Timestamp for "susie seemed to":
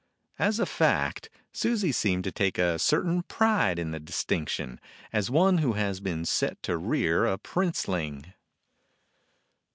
1.53-2.31